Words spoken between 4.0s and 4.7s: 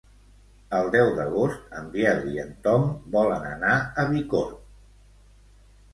Bicorb.